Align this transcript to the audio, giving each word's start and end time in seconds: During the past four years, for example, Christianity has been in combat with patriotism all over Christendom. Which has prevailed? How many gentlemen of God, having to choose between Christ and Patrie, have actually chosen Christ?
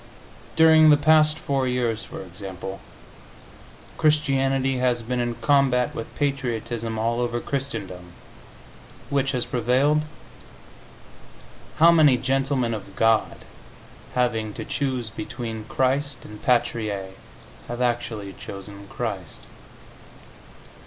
During 0.55 0.89
the 0.89 0.97
past 0.97 1.37
four 1.37 1.67
years, 1.67 2.03
for 2.03 2.21
example, 2.23 2.79
Christianity 3.99 4.77
has 4.79 5.03
been 5.03 5.19
in 5.19 5.35
combat 5.35 5.93
with 5.93 6.15
patriotism 6.15 6.97
all 6.97 7.19
over 7.21 7.39
Christendom. 7.39 8.13
Which 9.11 9.33
has 9.33 9.45
prevailed? 9.45 10.01
How 11.77 11.91
many 11.91 12.17
gentlemen 12.17 12.73
of 12.73 12.95
God, 12.95 13.45
having 14.15 14.55
to 14.55 14.65
choose 14.65 15.11
between 15.11 15.65
Christ 15.65 16.25
and 16.25 16.41
Patrie, 16.43 16.89
have 17.67 17.79
actually 17.79 18.33
chosen 18.33 18.87
Christ? 18.87 19.41